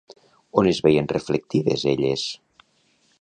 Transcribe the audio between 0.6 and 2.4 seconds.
On es veien reflectides elles?